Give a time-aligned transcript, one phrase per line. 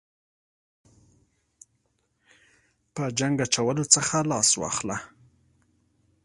[2.95, 4.97] په جنګ اچولو څخه لاس واخله.